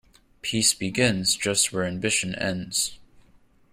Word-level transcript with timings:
Peace 0.41 0.73
begins 0.73 1.35
just 1.35 1.71
where 1.71 1.83
ambition 1.83 2.33
ends. 2.33 2.97